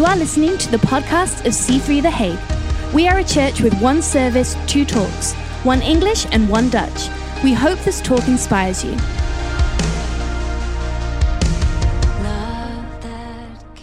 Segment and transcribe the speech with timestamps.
[0.00, 2.94] You are listening to the podcast of C3 The Hague.
[2.94, 7.10] We are a church with one service, two talks, one English and one Dutch.
[7.44, 8.92] We hope this talk inspires you.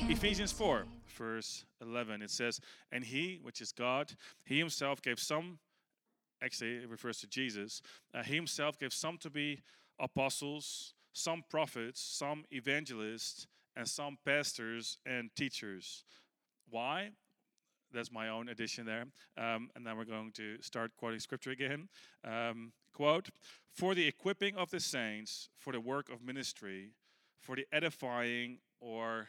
[0.09, 0.85] Ephesians 4,
[1.19, 2.59] verse 11, it says,
[2.91, 4.11] And he, which is God,
[4.43, 5.59] he himself gave some,
[6.41, 7.83] actually, it refers to Jesus,
[8.15, 9.61] uh, he himself gave some to be
[9.99, 13.45] apostles, some prophets, some evangelists,
[13.77, 16.03] and some pastors and teachers.
[16.69, 17.11] Why?
[17.93, 19.05] That's my own addition there.
[19.37, 21.87] Um, and then we're going to start quoting scripture again.
[22.25, 23.29] Um, quote
[23.73, 26.91] For the equipping of the saints, for the work of ministry,
[27.39, 29.27] for the edifying or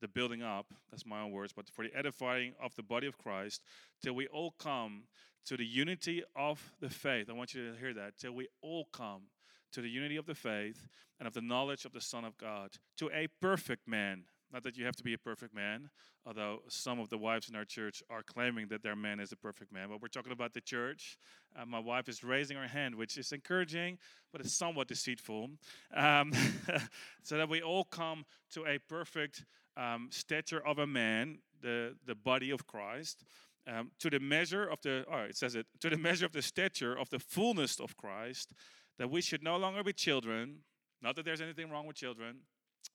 [0.00, 3.18] the building up, that's my own words, but for the edifying of the body of
[3.18, 3.62] Christ,
[4.02, 5.04] till we all come
[5.46, 7.28] to the unity of the faith.
[7.28, 8.18] I want you to hear that.
[8.18, 9.22] Till we all come
[9.72, 10.86] to the unity of the faith
[11.18, 14.24] and of the knowledge of the Son of God, to a perfect man.
[14.52, 15.88] Not that you have to be a perfect man,
[16.26, 19.36] although some of the wives in our church are claiming that their man is a
[19.36, 19.88] perfect man.
[19.88, 21.16] But we're talking about the church.
[21.58, 23.98] Uh, my wife is raising her hand, which is encouraging,
[24.30, 25.48] but it's somewhat deceitful.
[25.96, 26.32] Um,
[27.22, 29.44] so that we all come to a perfect
[29.76, 33.24] um, stature of a man, the, the body of Christ.
[33.66, 36.42] Um, to the measure of the, oh, it says it, to the measure of the
[36.42, 38.52] stature of the fullness of Christ,
[38.98, 40.58] that we should no longer be children.
[41.00, 42.40] Not that there's anything wrong with children,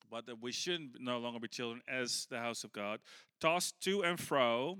[0.10, 3.00] but that we shouldn't no longer be children as the house of God,
[3.42, 4.78] tossed to and fro.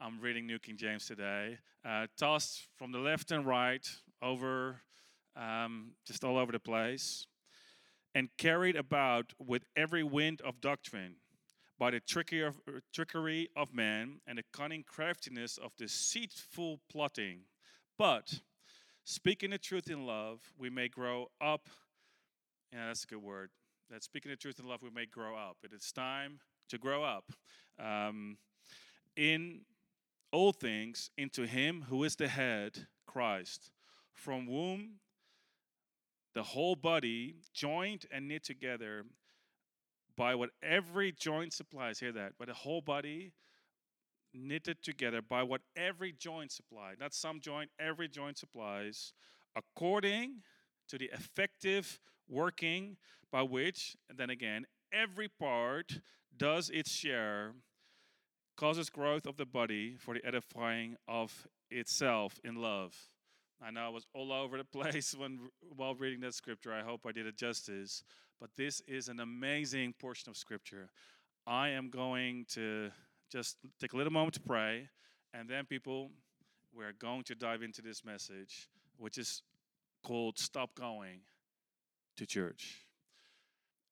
[0.00, 1.58] I'm reading New King James today.
[1.84, 3.86] Uh, tossed from the left and right
[4.22, 4.82] over,
[5.36, 7.26] um, just all over the place,
[8.14, 11.16] and carried about with every wind of doctrine
[11.78, 12.58] by the trickery of,
[12.92, 17.40] trickery of man and the cunning craftiness of deceitful plotting.
[17.98, 18.40] But
[19.06, 21.68] speaking the truth in love, we may grow up.
[22.72, 23.50] Yeah, that's a good word.
[23.88, 25.58] That speaking the truth in love, we may grow up.
[25.62, 27.30] It is time to grow up
[27.78, 28.36] um,
[29.16, 29.60] in
[30.32, 33.70] all things into Him who is the head, Christ,
[34.12, 34.94] from whom
[36.34, 39.04] the whole body, joined and knit together
[40.16, 42.00] by what every joint supplies.
[42.00, 42.32] Hear that?
[42.38, 43.32] But the whole body
[44.36, 49.12] knitted together by what every joint supplies, not some joint, every joint supplies,
[49.54, 50.42] according
[50.88, 51.98] to the effective
[52.28, 52.96] working
[53.32, 56.00] by which, and then again, every part
[56.36, 57.52] does its share,
[58.56, 62.94] causes growth of the body for the edifying of itself in love.
[63.62, 65.40] I know I was all over the place when
[65.76, 66.72] while reading that scripture.
[66.72, 68.02] I hope I did it justice.
[68.40, 70.90] But this is an amazing portion of scripture.
[71.46, 72.90] I am going to
[73.30, 74.88] just take a little moment to pray,
[75.34, 76.10] and then, people,
[76.72, 79.42] we're going to dive into this message, which is
[80.02, 81.20] called Stop Going
[82.16, 82.86] to Church.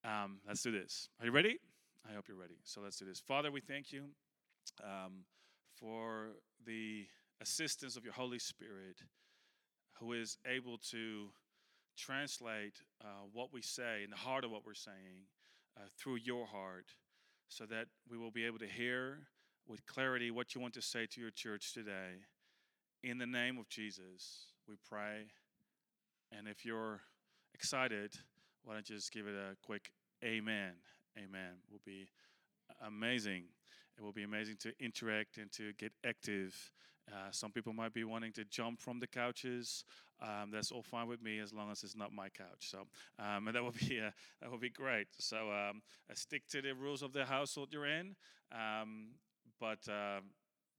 [0.05, 1.09] Um, let's do this.
[1.21, 1.59] Are you ready?
[2.09, 2.59] I hope you're ready.
[2.65, 3.21] So let's do this.
[3.21, 4.05] Father, we thank you
[4.83, 5.25] um,
[5.75, 6.29] for
[6.67, 7.07] the
[7.41, 9.03] assistance of your Holy Spirit,
[9.99, 11.29] who is able to
[11.97, 15.27] translate uh, what we say in the heart of what we're saying
[15.77, 16.87] uh, through your heart
[17.49, 19.19] so that we will be able to hear
[19.67, 22.23] with clarity what you want to say to your church today.
[23.03, 25.27] In the name of Jesus, we pray.
[26.37, 27.01] And if you're
[27.55, 28.13] excited,
[28.65, 29.91] why don't you just give it a quick
[30.25, 30.73] amen?
[31.19, 31.61] Amen.
[31.71, 32.09] Will be
[32.85, 33.45] amazing.
[33.97, 36.55] It will be amazing to interact and to get active.
[37.13, 39.85] Uh, some people might be wanting to jump from the couches.
[40.23, 42.71] Um, that's all fine with me as long as it's not my couch.
[42.71, 42.87] So,
[43.19, 44.11] um, and that would be uh,
[44.41, 45.09] that would be great.
[45.19, 48.17] So, um, uh, stick to the rules of the household you're in,
[48.53, 49.09] um,
[49.61, 50.21] but uh,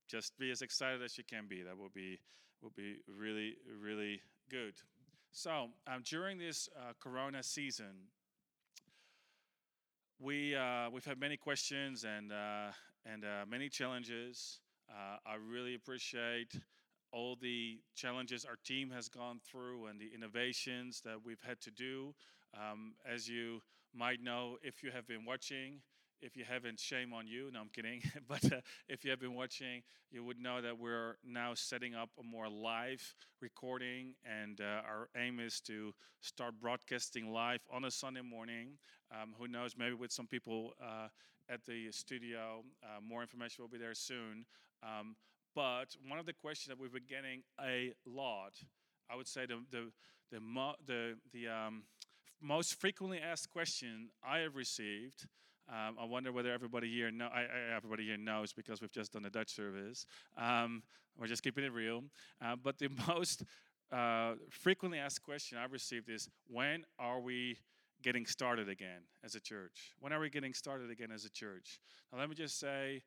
[0.08, 1.62] just be as excited as you can be.
[1.62, 2.20] That will be
[2.62, 4.74] will be really really good.
[5.32, 8.10] So, um, during this uh, Corona season,
[10.20, 10.58] we
[10.92, 12.32] we've had many questions and
[13.06, 14.60] and many challenges.
[14.90, 16.54] Uh, I really appreciate
[17.12, 21.72] all the challenges our team has gone through and the innovations that we've had to
[21.72, 22.14] do.
[22.54, 23.62] Um, as you
[23.94, 25.82] might know, if you have been watching,
[26.22, 27.50] if you haven't, shame on you.
[27.52, 28.02] No, I'm kidding.
[28.28, 32.10] but uh, if you have been watching, you would know that we're now setting up
[32.20, 37.92] a more live recording, and uh, our aim is to start broadcasting live on a
[37.92, 38.78] Sunday morning.
[39.12, 39.76] Um, who knows?
[39.78, 41.08] Maybe with some people uh,
[41.50, 42.64] at the studio.
[42.84, 44.46] Uh, more information will be there soon.
[44.84, 45.16] Um,
[45.56, 48.54] but one of the questions that we've been getting a lot,
[49.10, 49.92] I would say the the
[50.32, 51.84] the mo- the, the um,
[52.42, 55.28] most frequently asked question I have received.
[55.68, 59.14] Um, I wonder whether everybody here know, I, I, everybody here knows because we've just
[59.14, 60.06] done a Dutch service.
[60.38, 60.84] Um,
[61.20, 62.04] we're just keeping it real.
[62.44, 63.44] Uh, but the most
[63.92, 67.58] uh, frequently asked question I've received is, when are we
[68.04, 69.94] getting started again as a church?
[70.00, 71.80] When are we getting started again as a church?
[72.12, 73.02] Now, let me just say,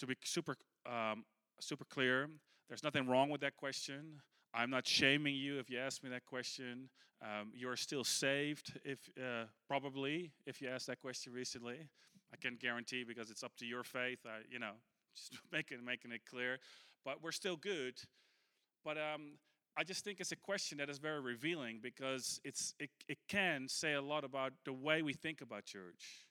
[0.00, 1.24] to be super, um,
[1.60, 2.28] super clear,
[2.68, 4.20] there's nothing wrong with that question.
[4.54, 6.88] I'm not shaming you if you ask me that question.
[7.22, 11.88] Um, you're still saved, if uh, probably, if you asked that question recently.
[12.32, 14.20] I can't guarantee because it's up to your faith.
[14.26, 14.72] I, you know,
[15.16, 16.58] just making making it clear.
[17.04, 17.94] But we're still good.
[18.84, 19.38] But um,
[19.76, 23.68] I just think it's a question that is very revealing because it's it, it can
[23.68, 26.26] say a lot about the way we think about church.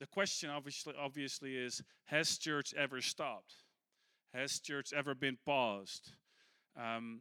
[0.00, 3.54] The question obviously obviously is has church ever stopped?
[4.34, 6.10] Has church ever been paused?
[6.76, 7.20] Um,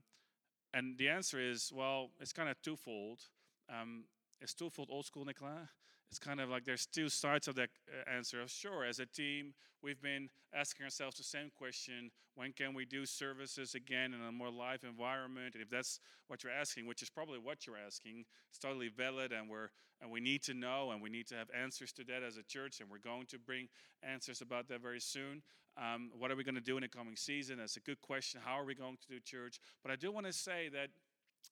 [0.73, 3.21] and the answer is well, it's kind of twofold.
[3.69, 4.05] Um,
[4.41, 5.69] it's twofold old school, Nicola
[6.13, 8.37] it's kind of like there's two sides of that uh, answer.
[8.45, 13.03] Sure, as a team, we've been asking ourselves the same question when can we do
[13.03, 15.55] services again in a more live environment?
[15.55, 19.31] And if that's what you're asking, which is probably what you're asking, it's totally valid,
[19.31, 19.69] and, we're,
[20.03, 22.43] and we need to know and we need to have answers to that as a
[22.43, 23.67] church, and we're going to bring
[24.03, 25.41] answers about that very soon.
[25.77, 27.57] Um, what are we going to do in the coming season?
[27.57, 28.39] That's a good question.
[28.45, 29.59] How are we going to do church?
[29.81, 30.89] But I do want to say that,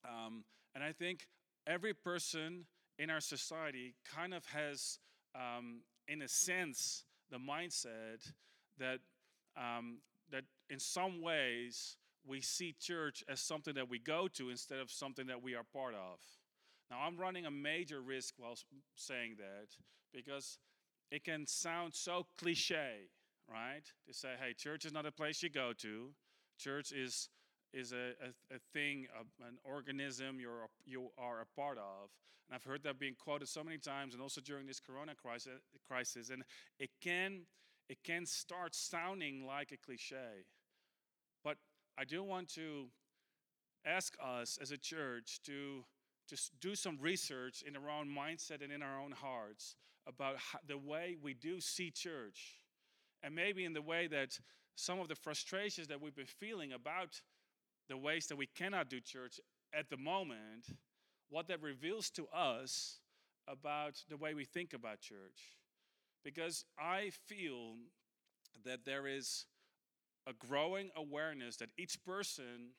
[0.07, 0.43] um,
[0.75, 1.25] and I think
[1.65, 2.65] every person
[3.01, 4.99] in our society kind of has,
[5.33, 8.31] um, in a sense, the mindset
[8.77, 8.99] that
[9.57, 9.97] um,
[10.31, 14.91] that in some ways we see church as something that we go to instead of
[14.91, 16.19] something that we are part of.
[16.91, 18.55] Now, I'm running a major risk while
[18.95, 19.69] saying that
[20.13, 20.59] because
[21.11, 23.09] it can sound so cliche,
[23.49, 23.83] right?
[24.07, 26.09] To say, hey, church is not a place you go to.
[26.59, 27.29] Church is
[27.73, 32.09] is a, a, a thing, a, an organism you're you are a part of.
[32.47, 35.61] And I've heard that being quoted so many times, and also during this Corona crisis.
[35.87, 36.43] crisis and
[36.79, 37.41] it can
[37.89, 40.45] it can start sounding like a cliche,
[41.43, 41.57] but
[41.97, 42.87] I do want to
[43.85, 45.83] ask us as a church to
[46.29, 49.75] just do some research in our own mindset and in our own hearts
[50.07, 52.55] about how, the way we do see church,
[53.23, 54.39] and maybe in the way that
[54.75, 57.21] some of the frustrations that we've been feeling about
[57.89, 59.39] the ways that we cannot do church
[59.73, 60.67] at the moment,
[61.29, 62.99] what that reveals to us
[63.47, 65.57] about the way we think about church.
[66.23, 67.75] Because I feel
[68.65, 69.45] that there is
[70.27, 72.73] a growing awareness that each person,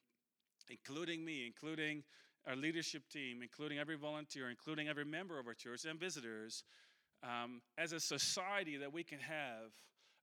[0.70, 2.04] including me, including
[2.46, 6.64] our leadership team, including every volunteer, including every member of our church and visitors,
[7.22, 9.72] um, as a society that we can have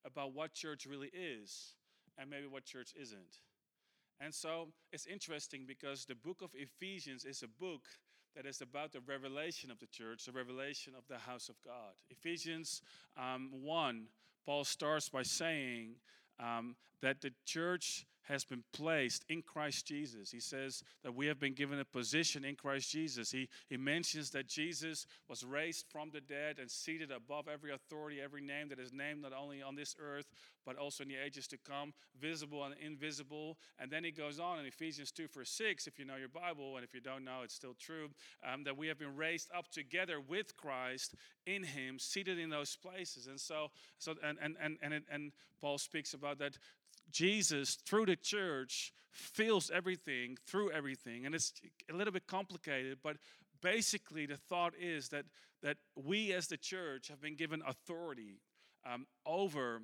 [0.06, 1.76] about what church really is
[2.18, 3.38] and maybe what church isn't.
[4.20, 7.82] And so it's interesting because the book of Ephesians is a book
[8.36, 11.94] that is about the revelation of the church, the revelation of the house of God.
[12.10, 12.82] Ephesians
[13.18, 14.06] um, 1,
[14.46, 15.96] Paul starts by saying
[16.40, 20.30] um, that the church has been placed in Christ Jesus.
[20.30, 23.32] He says that we have been given a position in Christ Jesus.
[23.32, 28.22] He, he mentions that Jesus was raised from the dead and seated above every authority,
[28.22, 30.28] every name that is named not only on this earth,
[30.64, 31.92] but also in the ages to come,
[32.22, 33.58] visible and invisible.
[33.80, 36.76] And then he goes on in Ephesians 2, verse 6, if you know your Bible,
[36.76, 38.10] and if you don't know, it's still true,
[38.48, 41.16] um, that we have been raised up together with Christ
[41.48, 43.26] in him, seated in those places.
[43.26, 46.58] And so, so and, and, and, and, and Paul speaks about that
[47.12, 51.26] Jesus, through the church, fills everything through everything.
[51.26, 51.54] And it's
[51.92, 53.18] a little bit complicated, but
[53.62, 55.26] basically the thought is that,
[55.62, 58.40] that we as the church have been given authority
[58.86, 59.82] um, over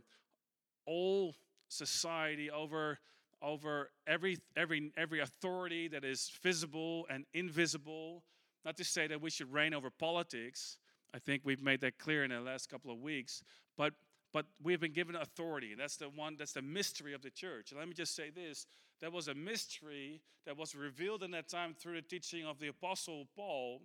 [0.86, 1.36] all
[1.68, 3.00] society, over,
[3.42, 8.24] over every, every, every authority that is visible and invisible.
[8.64, 10.78] Not to say that we should reign over politics.
[11.14, 13.44] I think we've made that clear in the last couple of weeks.
[13.78, 13.94] But
[14.36, 15.72] but we have been given authority.
[15.72, 17.72] And that's the one, that's the mystery of the church.
[17.72, 18.66] And let me just say this
[19.00, 22.68] that was a mystery that was revealed in that time through the teaching of the
[22.68, 23.82] Apostle Paul,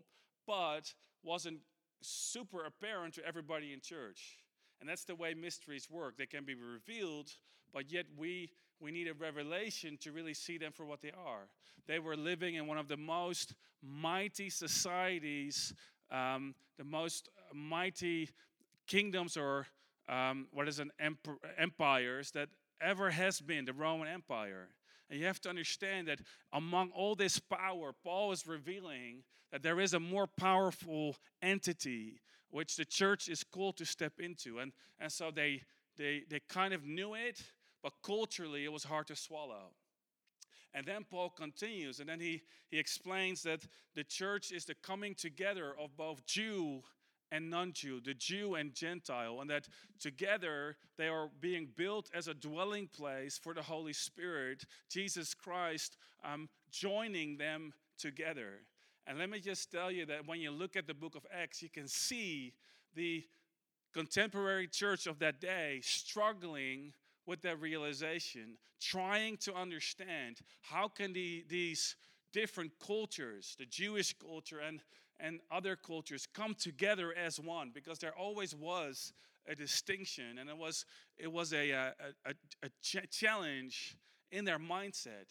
[0.48, 0.92] but
[1.22, 1.58] wasn't
[2.02, 4.38] super apparent to everybody in church.
[4.80, 6.16] And that's the way mysteries work.
[6.18, 7.30] They can be revealed,
[7.72, 11.46] but yet we we need a revelation to really see them for what they are.
[11.86, 13.54] They were living in one of the most
[13.84, 15.74] mighty societies,
[16.10, 18.30] um, the most mighty
[18.88, 19.68] kingdoms or
[20.10, 22.48] um, what is an emp- empires that
[22.80, 24.68] ever has been the Roman Empire.
[25.08, 26.20] And you have to understand that
[26.52, 32.76] among all this power, Paul is revealing that there is a more powerful entity which
[32.76, 34.58] the church is called to step into.
[34.58, 35.62] And, and so they,
[35.96, 37.40] they, they kind of knew it,
[37.82, 39.70] but culturally it was hard to swallow.
[40.74, 43.60] And then Paul continues, and then he, he explains that
[43.94, 46.82] the church is the coming together of both Jew
[47.32, 49.68] and non Jew, the Jew and Gentile, and that
[49.98, 55.96] together they are being built as a dwelling place for the Holy Spirit, Jesus Christ
[56.24, 58.60] um, joining them together.
[59.06, 61.62] And let me just tell you that when you look at the book of Acts,
[61.62, 62.52] you can see
[62.94, 63.24] the
[63.92, 66.92] contemporary church of that day struggling
[67.26, 71.96] with that realization, trying to understand how can the, these
[72.32, 74.80] different cultures, the Jewish culture and,
[75.22, 79.12] and other cultures, come together as one, because there always was
[79.48, 80.84] a distinction and it was,
[81.18, 81.90] it was a, uh,
[82.24, 82.34] a, a,
[82.66, 83.96] a ch- challenge
[84.30, 85.26] in their mindset.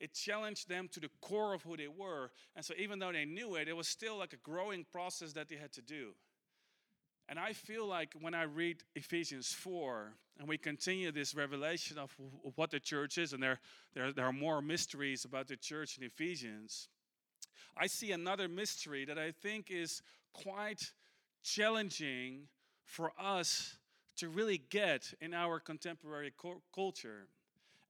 [0.00, 2.30] It challenged them to the core of who they were.
[2.56, 5.48] And so, even though they knew it, it was still like a growing process that
[5.48, 6.14] they had to do.
[7.28, 12.14] And I feel like when I read Ephesians 4 and we continue this revelation of
[12.56, 13.60] what the church is, and there,
[13.94, 16.88] there, there are more mysteries about the church in Ephesians,
[17.76, 20.02] I see another mystery that I think is
[20.32, 20.92] quite
[21.42, 22.48] challenging
[22.84, 23.76] for us
[24.16, 26.32] to really get in our contemporary
[26.74, 27.26] culture.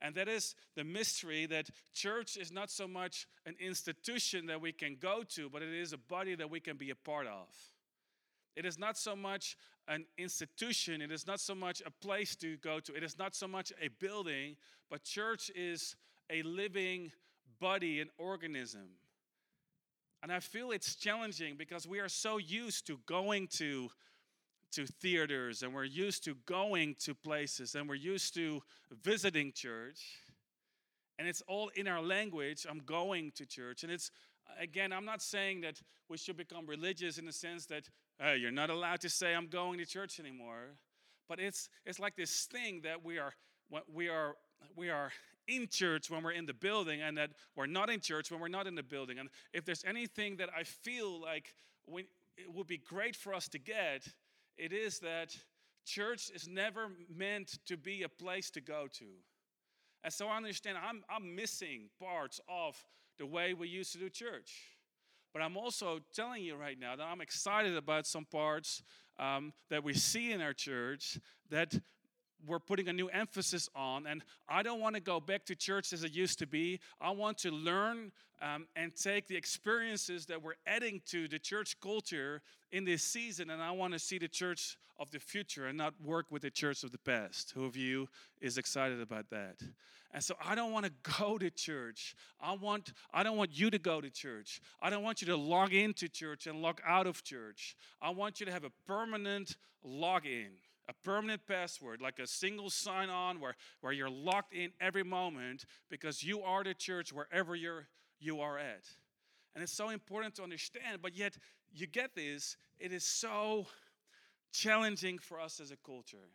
[0.00, 4.72] And that is the mystery that church is not so much an institution that we
[4.72, 7.48] can go to, but it is a body that we can be a part of.
[8.56, 9.56] It is not so much
[9.88, 13.34] an institution, it is not so much a place to go to, it is not
[13.34, 14.56] so much a building,
[14.90, 15.96] but church is
[16.30, 17.10] a living
[17.60, 18.88] body, an organism.
[20.24, 23.90] And I feel it's challenging because we are so used to going to
[24.72, 28.62] to theaters and we're used to going to places and we're used to
[29.02, 30.00] visiting church.
[31.18, 33.82] And it's all in our language i'm going to church.
[33.82, 34.10] And it's
[34.58, 38.50] again i'm not saying that we should become religious in the sense that hey, you're
[38.50, 40.78] not allowed to say i'm going to church anymore.
[41.28, 43.34] But it's it's like this thing that we are
[43.92, 44.36] we are
[44.74, 45.12] we are
[45.48, 48.48] in church when we're in the building and that we're not in church when we're
[48.48, 51.54] not in the building and if there's anything that i feel like
[51.86, 54.06] we, it would be great for us to get
[54.56, 55.36] it is that
[55.84, 59.06] church is never meant to be a place to go to.
[60.02, 62.76] And so I understand I'm, I'm missing parts of
[63.18, 64.52] the way we used to do church.
[65.32, 68.82] But I'm also telling you right now that I'm excited about some parts
[69.18, 71.18] um, that we see in our church
[71.50, 71.74] that
[72.46, 74.06] we're putting a new emphasis on.
[74.06, 76.80] And I don't want to go back to church as it used to be.
[77.00, 81.80] I want to learn um, and take the experiences that we're adding to the church
[81.80, 83.50] culture in this season.
[83.50, 86.50] And I want to see the church of the future and not work with the
[86.50, 87.52] church of the past.
[87.54, 88.08] Who of you
[88.40, 89.56] is excited about that?
[90.12, 92.14] And so I don't want to go to church.
[92.40, 94.60] I want I don't want you to go to church.
[94.80, 97.76] I don't want you to log into church and log out of church.
[98.00, 100.52] I want you to have a permanent login
[100.88, 105.64] a permanent password, like a single sign on where, where you're locked in every moment
[105.90, 107.86] because you are the church wherever you're,
[108.20, 108.84] you are at.
[109.54, 111.36] And it's so important to understand, but yet
[111.72, 113.66] you get this, it is so
[114.52, 116.28] challenging for us as a culture.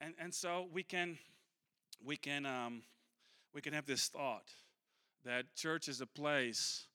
[0.00, 1.18] And, and so we can,
[2.04, 2.82] we, can, um,
[3.54, 4.50] we can have this thought
[5.24, 6.86] that church is a place,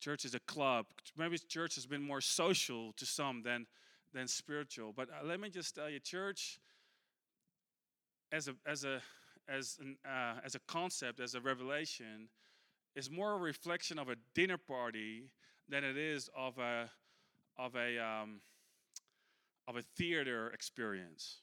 [0.00, 0.86] church is a club.
[1.16, 3.66] Maybe church has been more social to some than
[4.12, 4.92] than spiritual.
[4.94, 6.60] But uh, let me just tell you, church,
[8.30, 9.00] as a as a
[9.48, 12.28] as an, uh, as a concept, as a revelation,
[12.94, 15.24] is more a reflection of a dinner party
[15.68, 16.90] than it is of a
[17.58, 18.40] of a um,
[19.68, 21.40] of a theater experience.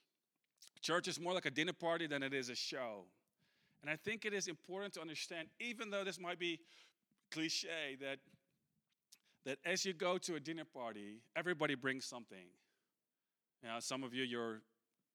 [0.82, 3.04] Church is more like a dinner party than it is a show.
[3.82, 6.60] And I think it is important to understand, even though this might be
[7.32, 8.20] cliche, that
[9.46, 12.48] that as you go to a dinner party, everybody brings something.
[13.64, 14.62] Know, some of you, your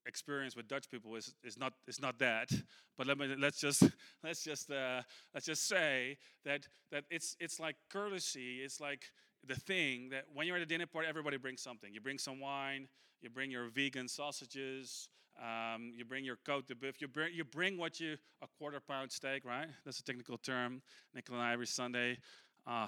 [0.06, 2.50] experience with Dutch people is, is not is not that.
[2.96, 3.82] But let me let's just
[4.24, 8.60] let's just uh, let's just say that that it's it's like courtesy.
[8.62, 9.04] It's like
[9.46, 11.92] the thing that when you're at a dinner party, everybody brings something.
[11.92, 12.88] You bring some wine.
[13.20, 15.08] You bring your vegan sausages.
[15.42, 17.00] Um, you bring your côte de boeuf.
[17.00, 19.66] You bring you bring what you a quarter pound steak, right?
[19.84, 20.82] That's a technical term.
[21.14, 22.18] Nicola and I every Sunday
[22.66, 22.86] uh,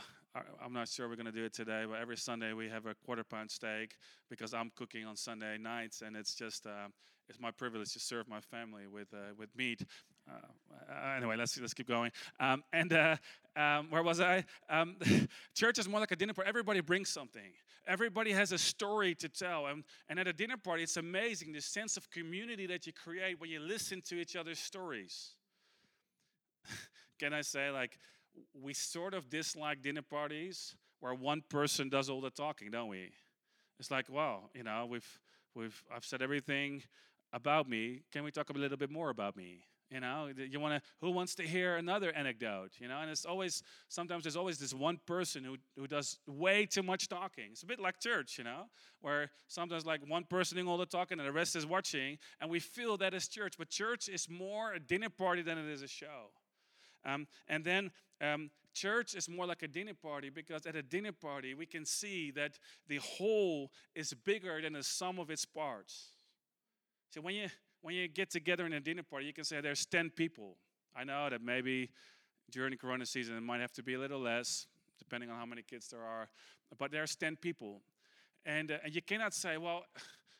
[0.62, 2.94] I'm not sure we're going to do it today, but every Sunday we have a
[2.94, 3.96] quarter pound steak
[4.28, 6.88] because I'm cooking on Sunday nights, and it's just uh,
[7.28, 9.82] it's my privilege to serve my family with uh, with meat.
[10.28, 12.10] Uh, anyway, let's let's keep going.
[12.40, 13.16] Um, and uh,
[13.56, 14.44] um, where was I?
[14.68, 14.96] Um,
[15.54, 16.48] church is more like a dinner party.
[16.48, 17.52] Everybody brings something.
[17.86, 21.60] Everybody has a story to tell, and, and at a dinner party, it's amazing the
[21.60, 25.34] sense of community that you create when you listen to each other's stories.
[27.18, 27.98] Can I say like?
[28.54, 33.12] We sort of dislike dinner parties where one person does all the talking, don't we?
[33.78, 35.20] It's like, well, you know, we've
[35.54, 36.82] we've I've said everything
[37.32, 38.02] about me.
[38.12, 39.64] Can we talk a little bit more about me?
[39.90, 40.90] You know, you want to.
[41.00, 42.72] Who wants to hear another anecdote?
[42.78, 46.66] You know, and it's always sometimes there's always this one person who who does way
[46.66, 47.50] too much talking.
[47.52, 48.64] It's a bit like church, you know,
[49.00, 52.50] where sometimes like one person doing all the talking and the rest is watching, and
[52.50, 53.54] we feel that is church.
[53.56, 56.30] But church is more a dinner party than it is a show.
[57.04, 61.12] Um, and then um, church is more like a dinner party because at a dinner
[61.12, 62.58] party, we can see that
[62.88, 66.08] the whole is bigger than the sum of its parts.
[67.10, 67.48] So when you
[67.82, 70.56] when you get together in a dinner party, you can say there's 10 people.
[70.94, 71.90] I know that maybe
[72.50, 74.66] during the corona season it might have to be a little less,
[74.98, 76.28] depending on how many kids there are,
[76.78, 77.80] but there's 10 people.
[78.44, 79.84] And, uh, and you cannot say, well,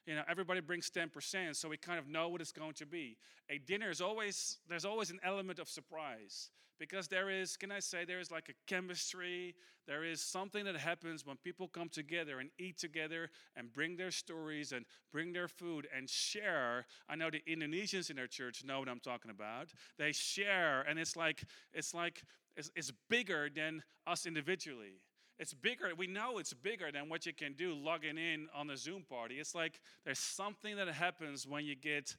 [0.07, 3.17] you know, everybody brings 10%, so we kind of know what it's going to be.
[3.49, 7.81] A dinner is always, there's always an element of surprise because there is, can I
[7.81, 9.55] say, there is like a chemistry,
[9.87, 14.11] there is something that happens when people come together and eat together and bring their
[14.11, 16.87] stories and bring their food and share.
[17.09, 19.69] I know the Indonesians in our church know what I'm talking about.
[19.99, 22.23] They share, and it's like, it's like,
[22.57, 25.01] it's, it's bigger than us individually
[25.39, 25.91] it's bigger.
[25.97, 29.35] We know it's bigger than what you can do logging in on a Zoom party.
[29.35, 32.17] It's like there's something that happens when you get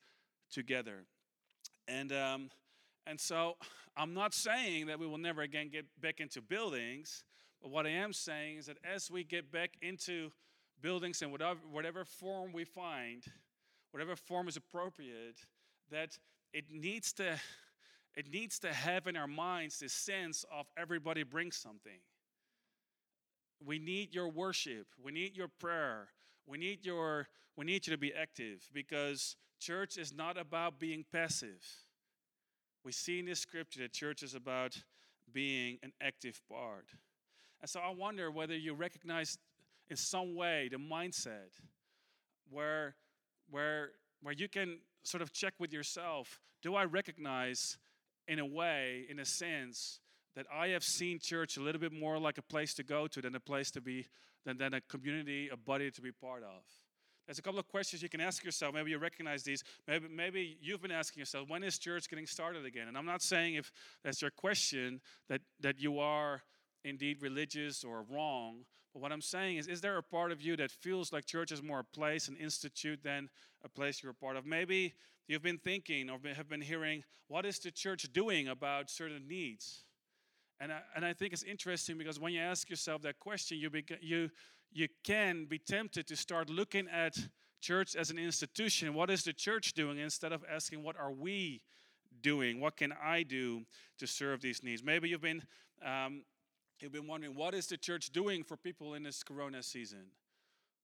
[0.52, 1.06] together.
[1.88, 2.50] And, um,
[3.08, 3.56] and so
[3.96, 7.24] I'm not saying that we will never again get back into buildings,
[7.62, 10.32] but what I am saying is that as we get back into
[10.82, 13.24] buildings in whatever, whatever form we find,
[13.92, 15.40] whatever form is appropriate,
[15.92, 16.18] that
[16.54, 17.40] it needs to
[18.16, 22.00] it needs to have in our minds this sense of everybody brings something
[23.66, 24.88] we need your worship.
[25.02, 26.10] We need your prayer.
[26.46, 31.04] We need your we need you to be active because church is not about being
[31.12, 31.66] passive.
[32.88, 34.74] We see in this scripture that church is about
[35.34, 36.86] being an active part.
[37.60, 39.38] And so I wonder whether you recognize
[39.90, 41.52] in some way the mindset
[42.50, 42.96] where
[43.50, 43.90] where
[44.22, 47.78] where you can sort of check with yourself, do I recognize
[48.26, 50.00] in a way, in a sense,
[50.38, 53.22] that I have seen church a little bit more like a place to go to
[53.22, 54.06] than a place to be,
[54.46, 56.64] than, than a community, a body to be part of.
[57.28, 58.74] There's a couple of questions you can ask yourself.
[58.74, 59.62] Maybe you recognize these.
[59.86, 62.88] Maybe, maybe you've been asking yourself, when is church getting started again?
[62.88, 63.70] And I'm not saying if
[64.02, 66.42] that's your question that, that you are
[66.86, 68.60] indeed religious or wrong.
[68.94, 71.52] But what I'm saying is, is there a part of you that feels like church
[71.52, 73.30] is more a place, an institute, than
[73.64, 74.46] a place you're a part of?
[74.46, 74.94] Maybe
[75.28, 79.84] you've been thinking or have been hearing, what is the church doing about certain needs?
[80.60, 83.70] And I, and I think it's interesting because when you ask yourself that question, you,
[83.70, 84.30] beca- you,
[84.72, 87.18] you can be tempted to start looking at
[87.62, 88.94] church as an institution.
[88.94, 91.62] What is the church doing instead of asking, what are we
[92.22, 92.60] doing?
[92.60, 93.64] What can I do
[94.00, 94.84] to serve these needs?
[94.84, 95.44] Maybe you've been,
[95.84, 96.24] um,
[96.80, 100.06] you've been wondering, what is the church doing for people in this corona season?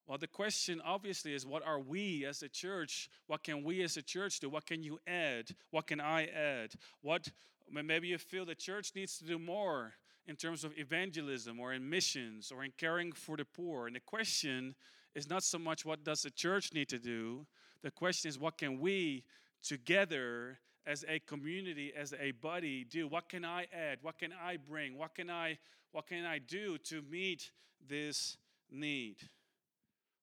[0.08, 3.10] Well, the question obviously is what are we as a church?
[3.28, 4.50] What can we as a church do?
[4.50, 5.52] What can you add?
[5.72, 6.74] What can I add?
[7.02, 7.30] What
[7.72, 9.94] maybe you feel the church needs to do more
[10.28, 13.88] in terms of evangelism or in missions or in caring for the poor.
[13.88, 14.76] And the question
[15.16, 17.46] is not so much what does the church need to do?
[17.82, 19.24] The question is what can we
[19.62, 23.08] together as a community, as a body do?
[23.08, 24.00] What can I add?
[24.02, 24.98] What can I bring?
[24.98, 25.58] What can I
[25.92, 27.52] what can I do to meet
[27.88, 28.38] this
[28.72, 29.18] need?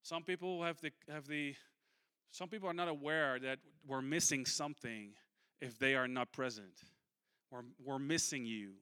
[0.02, 1.54] Some people have the have the
[2.30, 5.10] some people are not aware that we're missing something
[5.60, 6.72] if they are not present.
[7.50, 8.74] We're, we're missing you.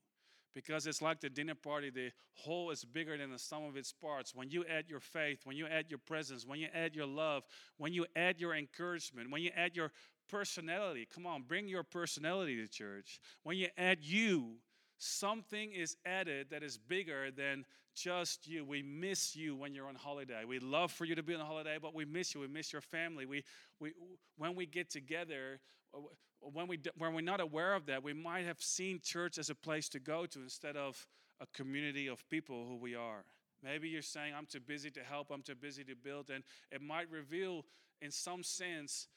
[0.55, 3.93] Because it's like the dinner party, the whole is bigger than the sum of its
[3.93, 4.35] parts.
[4.35, 7.45] When you add your faith, when you add your presence, when you add your love,
[7.77, 9.93] when you add your encouragement, when you add your
[10.29, 13.21] personality, come on, bring your personality to church.
[13.43, 14.57] When you add you,
[14.99, 18.65] something is added that is bigger than just you.
[18.65, 20.45] We miss you when you're on holiday.
[20.47, 22.41] We love for you to be on holiday, but we miss you.
[22.41, 23.27] We miss your family.
[23.27, 23.45] We,
[23.81, 23.93] we,
[24.37, 25.61] when we get together,
[25.95, 25.99] uh,
[26.41, 29.55] when, we, when we're not aware of that, we might have seen church as a
[29.55, 31.07] place to go to instead of
[31.41, 33.25] a community of people who we are.
[33.63, 36.81] Maybe you're saying, I'm too busy to help, I'm too busy to build, and it
[36.81, 37.65] might reveal,
[38.01, 39.09] in some sense,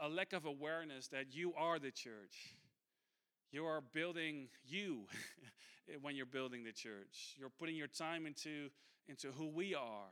[0.00, 2.56] a lack of awareness that you are the church
[3.52, 5.06] you are building you
[6.02, 7.34] when you're building the church.
[7.38, 8.68] You're putting your time into,
[9.08, 10.10] into who we are.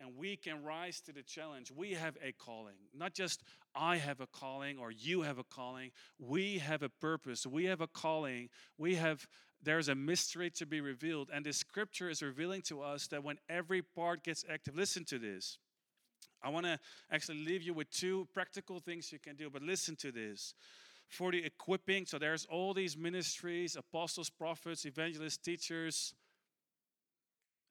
[0.00, 1.70] And we can rise to the challenge.
[1.70, 2.74] We have a calling.
[2.92, 3.42] Not just
[3.74, 5.92] I have a calling or you have a calling.
[6.18, 7.46] We have a purpose.
[7.46, 8.48] We have a calling.
[8.76, 9.26] We have
[9.62, 11.30] there's a mystery to be revealed.
[11.32, 15.18] And the scripture is revealing to us that when every part gets active, listen to
[15.18, 15.58] this.
[16.42, 16.78] I want to
[17.10, 20.54] actually leave you with two practical things you can do, but listen to this
[21.08, 22.04] for the equipping.
[22.04, 26.14] So there's all these ministries apostles, prophets, evangelists, teachers,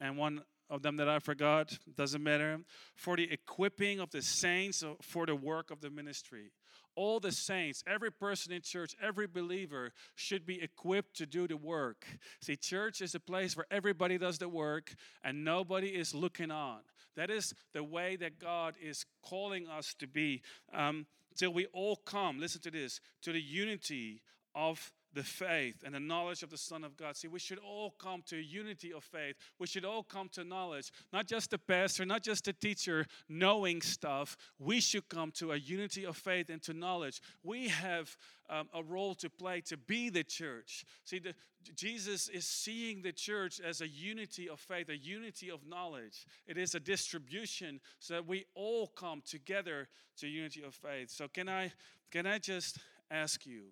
[0.02, 0.42] and one
[0.74, 2.60] of them that I forgot, doesn't matter.
[2.96, 6.52] For the equipping of the saints for the work of the ministry.
[6.96, 11.58] All the saints, every person in church, every believer should be equipped to do the
[11.58, 12.06] work.
[12.42, 16.80] See, church is a place where everybody does the work and nobody is looking on.
[17.16, 20.42] That is the way that God is calling us to be.
[20.74, 21.06] Um,
[21.36, 24.22] till we all come, listen to this, to the unity
[24.56, 27.16] of the faith and the knowledge of the Son of God.
[27.16, 29.36] See, we should all come to a unity of faith.
[29.60, 33.82] We should all come to knowledge, not just the pastor, not just the teacher knowing
[33.82, 34.36] stuff.
[34.60, 37.22] We should come to a unity of faith and to knowledge.
[37.44, 38.16] We have
[38.50, 40.86] um, a role to play to be the church.
[41.04, 41.34] See, the,
[41.76, 46.26] Jesus is seeing the church as a unity of faith, a unity of knowledge.
[46.48, 51.10] It is a distribution so that we all come together to unity of faith.
[51.10, 51.72] So, can I,
[52.12, 53.64] can I just ask you?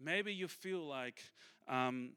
[0.00, 1.22] Maybe you feel like
[1.68, 2.10] um,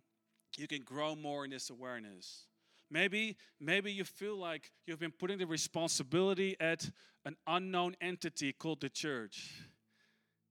[0.57, 2.45] you can grow more in this awareness.
[2.91, 6.89] Maybe, maybe you feel like you've been putting the responsibility at
[7.25, 9.53] an unknown entity called the church.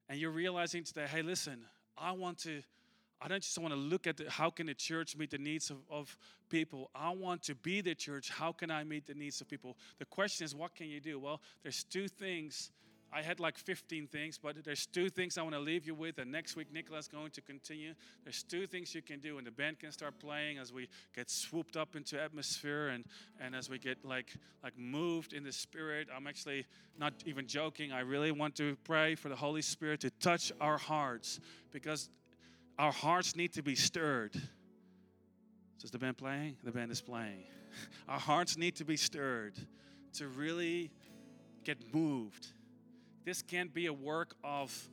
[0.09, 1.64] And you're realizing today, hey, listen,
[1.97, 2.62] I want to,
[3.21, 5.71] I don't just want to look at the, how can the church meet the needs
[5.71, 6.17] of, of
[6.49, 6.91] people.
[6.95, 8.31] I want to be the church.
[8.31, 9.77] How can I meet the needs of people?
[9.99, 11.19] The question is, what can you do?
[11.19, 12.71] Well, there's two things
[13.12, 16.18] I had like 15 things, but there's two things I want to leave you with.
[16.18, 17.94] And next week, Nicola's going to continue.
[18.25, 21.31] There's two things you can do, and the band can start playing as we get
[21.31, 23.05] swooped up into atmosphere and,
[23.40, 26.09] and as we get like like moved in the spirit.
[26.14, 26.66] I'm actually
[26.99, 27.92] not even joking.
[27.92, 31.40] I really want to pray for the Holy Spirit to touch our hearts
[31.73, 32.11] because
[32.79, 34.40] our hearts need to be stirred.
[35.83, 36.57] Is the band playing?
[36.64, 37.44] The band is playing.
[38.09, 39.55] Our hearts need to be stirred
[40.14, 40.90] to really
[41.64, 42.49] get moved
[43.29, 44.88] this can't be a work of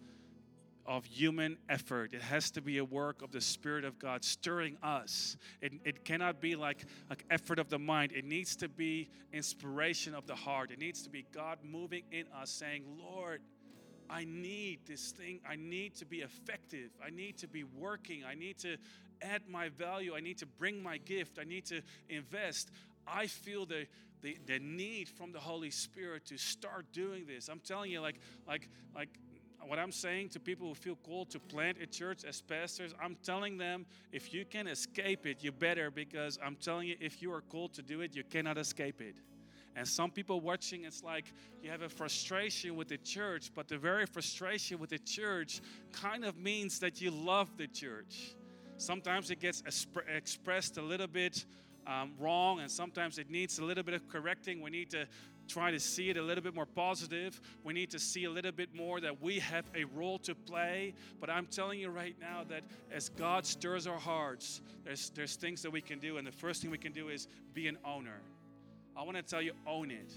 [0.85, 2.13] of human effort.
[2.13, 5.35] It has to be a work of the Spirit of God stirring us.
[5.61, 8.11] It, it cannot be like, like effort of the mind.
[8.11, 10.69] It needs to be inspiration of the heart.
[10.69, 13.41] It needs to be God moving in us, saying, Lord,
[14.11, 15.39] I need this thing.
[15.49, 16.91] I need to be effective.
[17.03, 18.23] I need to be working.
[18.23, 18.77] I need to
[19.23, 20.13] add my value.
[20.15, 21.39] I need to bring my gift.
[21.41, 22.69] I need to invest.
[23.07, 23.87] I feel the
[24.21, 27.47] the, the need from the Holy Spirit to start doing this.
[27.47, 29.09] I'm telling you, like, like, like
[29.67, 33.17] what I'm saying to people who feel called to plant a church as pastors, I'm
[33.23, 37.31] telling them if you can escape it, you better, because I'm telling you, if you
[37.33, 39.15] are called to do it, you cannot escape it.
[39.75, 43.77] And some people watching, it's like you have a frustration with the church, but the
[43.77, 48.35] very frustration with the church kind of means that you love the church.
[48.77, 49.63] Sometimes it gets
[50.07, 51.45] expressed a little bit
[51.87, 54.61] um, wrong, and sometimes it needs a little bit of correcting.
[54.61, 55.07] We need to
[55.47, 57.39] try to see it a little bit more positive.
[57.63, 60.93] We need to see a little bit more that we have a role to play.
[61.19, 65.61] But I'm telling you right now that as God stirs our hearts, there's, there's things
[65.61, 66.17] that we can do.
[66.17, 68.19] And the first thing we can do is be an owner.
[68.97, 70.11] I want to tell you, own it.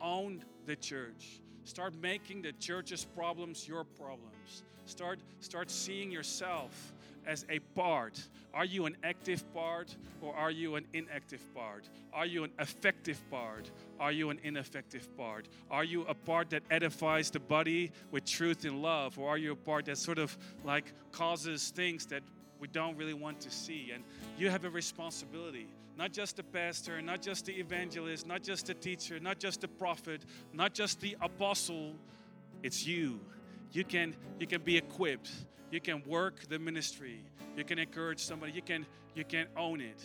[0.00, 1.40] Own the church.
[1.64, 4.62] Start making the church's problems your problems.
[4.86, 6.92] Start, start seeing yourself
[7.26, 8.20] as a part.
[8.52, 11.88] Are you an active part or are you an inactive part?
[12.12, 13.70] Are you an effective part?
[13.98, 15.48] Are you an ineffective part?
[15.70, 19.18] Are you a part that edifies the body with truth and love?
[19.18, 22.22] Or are you a part that sort of like causes things that
[22.58, 23.90] we don't really want to see?
[23.94, 24.02] And
[24.36, 25.68] you have a responsibility.
[25.96, 29.68] Not just the pastor, not just the evangelist, not just the teacher, not just the
[29.68, 31.94] prophet, not just the apostle.
[32.62, 33.20] It's you.
[33.72, 35.30] You can, you can be equipped
[35.70, 37.22] you can work the ministry.
[37.56, 38.52] You can encourage somebody.
[38.52, 40.00] You can you can own it.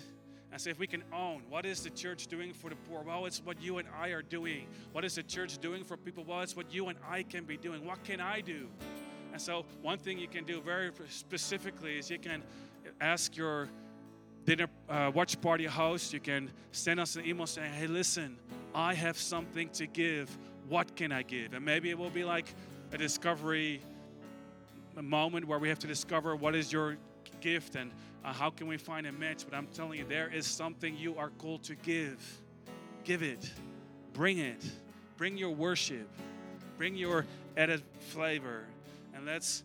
[0.51, 3.03] And say, if we can own, what is the church doing for the poor?
[3.03, 4.67] Well, it's what you and I are doing.
[4.93, 6.23] What is the church doing for people?
[6.23, 7.85] Well, it's what you and I can be doing.
[7.85, 8.67] What can I do?
[9.33, 12.41] And so, one thing you can do very specifically is you can
[13.01, 13.67] ask your
[14.45, 16.13] dinner uh, watch party host.
[16.13, 18.37] You can send us an email saying, "Hey, listen,
[18.73, 20.37] I have something to give.
[20.69, 22.53] What can I give?" And maybe it will be like
[22.93, 23.81] a discovery
[25.01, 26.97] moment where we have to discover what is your
[27.41, 27.91] gift and
[28.23, 29.45] uh, how can we find a match.
[29.47, 32.41] But I'm telling you, there is something you are called to give.
[33.03, 33.51] Give it,
[34.13, 34.63] bring it,
[35.17, 36.09] bring your worship,
[36.77, 38.65] bring your added flavor,
[39.13, 39.63] and let's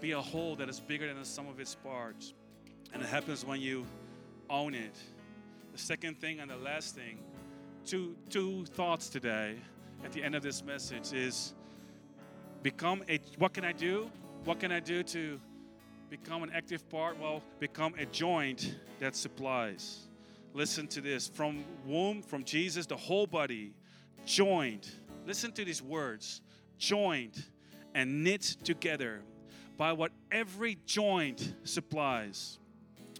[0.00, 2.34] be a whole that is bigger than the sum of its parts.
[2.92, 3.84] And it happens when you
[4.48, 4.94] own it.
[5.72, 7.18] The second thing and the last thing,
[7.84, 9.56] two two thoughts today
[10.04, 11.54] at the end of this message is
[12.62, 14.10] become a what can I do?
[14.48, 15.38] What can I do to
[16.08, 17.20] become an active part?
[17.20, 20.06] Well, become a joint that supplies.
[20.54, 23.74] Listen to this from womb, from Jesus, the whole body,
[24.24, 24.88] joined.
[25.26, 26.40] Listen to these words
[26.78, 27.44] joined
[27.94, 29.20] and knit together
[29.76, 32.58] by what every joint supplies,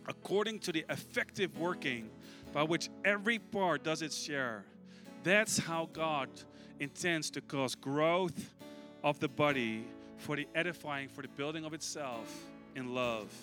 [0.08, 2.08] according to the effective working
[2.54, 4.64] by which every part does its share.
[5.24, 6.30] That's how God
[6.80, 8.54] intends to cause growth
[9.04, 9.84] of the body
[10.18, 12.32] for the edifying, for the building of itself
[12.76, 13.34] in love.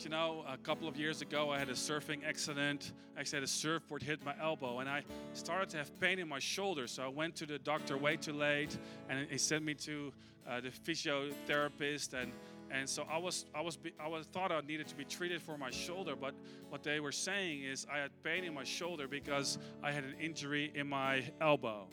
[0.00, 2.92] You know, a couple of years ago, I had a surfing accident.
[3.16, 6.40] Actually, had a surfboard hit my elbow, and I started to have pain in my
[6.40, 6.86] shoulder.
[6.86, 8.76] So I went to the doctor way too late,
[9.08, 10.12] and he sent me to
[10.48, 12.14] uh, the physiotherapist.
[12.14, 12.32] And
[12.72, 15.58] And so I was, I was, I was thought I needed to be treated for
[15.58, 16.34] my shoulder, but
[16.70, 20.14] what they were saying is I had pain in my shoulder because I had an
[20.18, 21.86] injury in my elbow.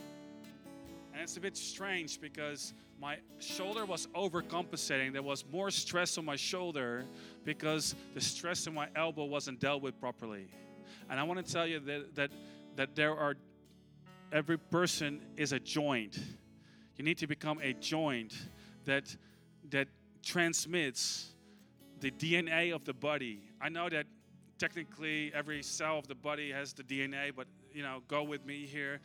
[1.19, 5.11] And it's a bit strange because my shoulder was overcompensating.
[5.11, 7.03] There was more stress on my shoulder
[7.43, 10.47] because the stress in my elbow wasn't dealt with properly.
[11.09, 12.31] And I want to tell you that that
[12.77, 13.35] that there are
[14.31, 16.17] every person is a joint.
[16.95, 18.33] You need to become a joint
[18.85, 19.13] that
[19.71, 19.89] that
[20.23, 21.35] transmits
[21.99, 23.41] the DNA of the body.
[23.59, 24.05] I know that
[24.59, 28.65] technically every cell of the body has the DNA, but you know, go with me
[28.65, 28.99] here.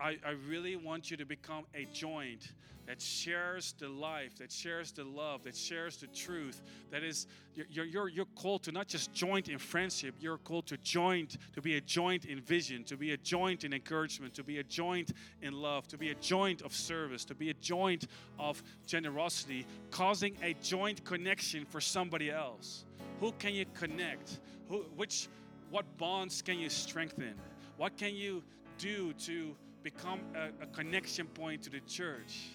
[0.00, 2.52] I, I, really want you to become a joint
[2.86, 6.60] that shares the life, that shares the love, that shares the truth.
[6.90, 10.76] That is, you're, you're, you're called to not just joint in friendship, you're called to
[10.78, 14.58] joint, to be a joint in vision, to be a joint in encouragement, to be
[14.58, 18.06] a joint in love, to be a joint of service, to be a joint
[18.38, 22.84] of generosity, causing a joint connection for somebody else.
[23.24, 24.40] Who can you connect?
[24.68, 25.28] Who, which,
[25.70, 27.34] what bonds can you strengthen?
[27.78, 28.42] What can you
[28.76, 32.50] do to become a, a connection point to the church?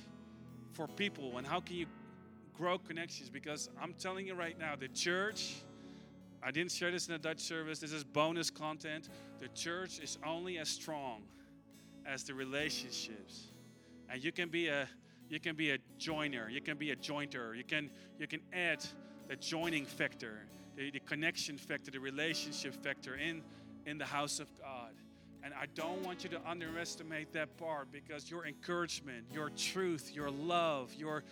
[0.80, 1.86] for people and how can you
[2.56, 5.56] grow connections because I'm telling you right now, the church,
[6.42, 9.10] I didn't share this in the Dutch service, this is bonus content.
[9.42, 11.24] The church is only as strong
[12.06, 13.52] as the relationships.
[14.10, 14.88] And you can be a
[15.30, 18.86] you can be a joiner, you can be a jointer, you can you can add
[19.30, 20.40] the joining factor,
[20.76, 23.42] the, the connection factor, the relationship factor in
[23.86, 24.92] in the house of God.
[25.42, 30.30] And I don't want you to underestimate that part because your encouragement, your truth, your
[30.30, 31.24] love, your,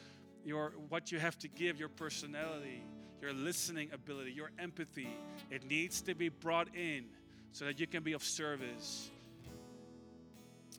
[0.46, 2.82] your what you have to give, your personality,
[3.22, 5.10] your listening ability, your empathy,
[5.50, 7.06] it needs to be brought in
[7.52, 9.10] so that you can be of service.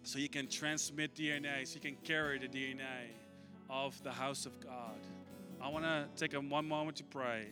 [0.05, 3.11] So you can transmit DNA, so you can carry the DNA
[3.69, 4.97] of the house of God.
[5.61, 7.47] I want to take a one moment to pray,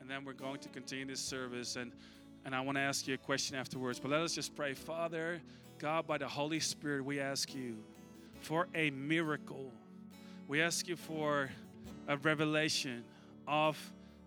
[0.00, 1.76] and then we're going to continue this service.
[1.76, 1.92] And
[2.44, 4.00] and I want to ask you a question afterwards.
[4.00, 4.74] But let us just pray.
[4.74, 5.40] Father,
[5.78, 7.76] God, by the Holy Spirit, we ask you
[8.40, 9.72] for a miracle.
[10.48, 11.50] We ask you for
[12.08, 13.04] a revelation
[13.46, 13.78] of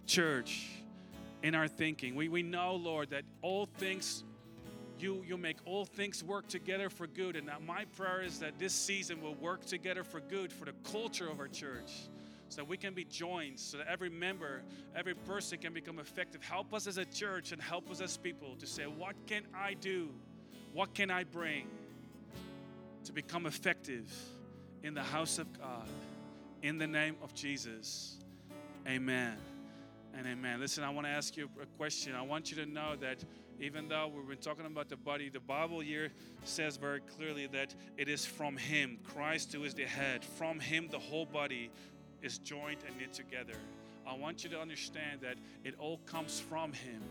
[0.05, 0.69] church
[1.41, 2.15] in our thinking.
[2.15, 4.23] We, we know, Lord, that all things,
[4.99, 7.35] you, you make all things work together for good.
[7.35, 11.27] And my prayer is that this season will work together for good for the culture
[11.27, 11.91] of our church
[12.53, 14.61] so that we can be joined, so that every member,
[14.95, 16.43] every person can become effective.
[16.43, 19.73] Help us as a church and help us as people to say, What can I
[19.73, 20.09] do?
[20.71, 21.67] What can I bring
[23.05, 24.07] to become effective
[24.83, 25.87] in the house of God?
[26.61, 28.17] In the name of Jesus.
[28.87, 29.35] Amen
[30.15, 30.59] and amen.
[30.59, 32.13] Listen, I want to ask you a question.
[32.13, 33.23] I want you to know that
[33.59, 36.11] even though we've been talking about the body, the Bible here
[36.43, 40.23] says very clearly that it is from Him, Christ who is the head.
[40.23, 41.71] From Him, the whole body
[42.23, 43.55] is joined and knit together.
[44.07, 47.01] I want you to understand that it all comes from Him.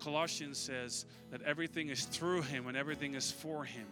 [0.00, 3.86] Colossians says that everything is through Him and everything is for Him.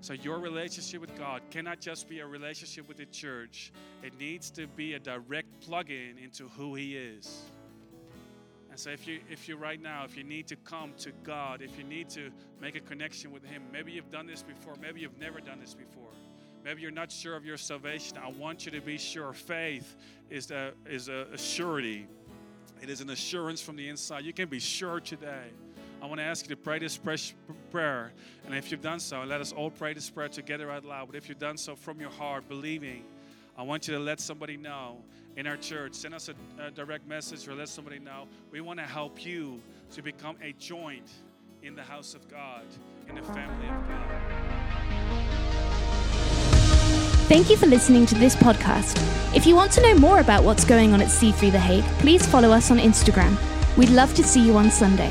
[0.00, 4.50] So, your relationship with God cannot just be a relationship with the church, it needs
[4.50, 7.44] to be a direct plug in into who He is.
[8.70, 11.62] And so, if you, if you right now, if you need to come to God,
[11.62, 15.00] if you need to make a connection with Him, maybe you've done this before, maybe
[15.00, 16.10] you've never done this before.
[16.64, 18.16] Maybe you're not sure of your salvation.
[18.16, 19.34] I want you to be sure.
[19.34, 19.96] Faith
[20.30, 22.06] is a, is a, a surety.
[22.80, 24.24] It is an assurance from the inside.
[24.24, 25.50] You can be sure today.
[26.02, 26.98] I want to ask you to pray this
[27.70, 28.12] prayer.
[28.46, 31.06] And if you've done so, let us all pray this prayer together out loud.
[31.06, 33.04] But if you've done so from your heart, believing,
[33.56, 34.98] I want you to let somebody know
[35.36, 35.94] in our church.
[35.94, 38.26] Send us a, a direct message or let somebody know.
[38.50, 39.60] We want to help you
[39.92, 41.10] to become a joint
[41.62, 42.64] in the house of God,
[43.08, 45.43] in the family of God.
[47.26, 49.00] Thank you for listening to this podcast.
[49.34, 52.26] If you want to know more about what's going on at C3 The Hague, please
[52.26, 53.38] follow us on Instagram.
[53.78, 55.10] We'd love to see you on Sunday.